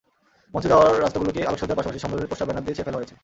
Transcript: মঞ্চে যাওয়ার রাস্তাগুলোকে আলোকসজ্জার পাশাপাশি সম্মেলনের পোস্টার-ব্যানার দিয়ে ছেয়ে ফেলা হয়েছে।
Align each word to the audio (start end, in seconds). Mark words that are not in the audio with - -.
মঞ্চে 0.53 0.69
যাওয়ার 0.71 0.91
রাস্তাগুলোকে 1.03 1.41
আলোকসজ্জার 1.49 1.77
পাশাপাশি 1.79 1.99
সম্মেলনের 2.03 2.29
পোস্টার-ব্যানার 2.29 2.63
দিয়ে 2.65 2.75
ছেয়ে 2.77 2.87
ফেলা 2.87 2.99
হয়েছে। 2.99 3.15